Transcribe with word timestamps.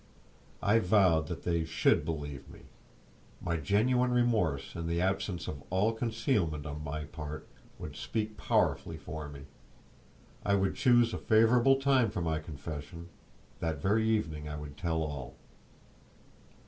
I 0.63 0.79
vowed 0.79 1.27
that 1.27 1.43
they 1.43 1.63
should 1.63 2.03
believe 2.03 2.49
me. 2.49 2.61
My 3.39 3.57
genuine 3.57 4.09
remorse 4.09 4.73
and 4.73 4.89
the 4.89 4.99
absence 4.99 5.47
of 5.47 5.61
all 5.69 5.93
concealment 5.93 6.65
on 6.65 6.83
my 6.83 7.03
part 7.03 7.47
would 7.77 7.95
speak 7.95 8.35
powerfully 8.35 8.97
for 8.97 9.29
me. 9.29 9.41
I 10.43 10.55
would 10.55 10.73
choose 10.73 11.13
a 11.13 11.19
favourable 11.19 11.75
time 11.79 12.09
for 12.09 12.21
my 12.23 12.39
confession; 12.39 13.09
that 13.59 13.79
very 13.79 14.09
evening 14.09 14.49
I 14.49 14.57
would 14.57 14.75
tell 14.75 15.03
all. 15.03 15.35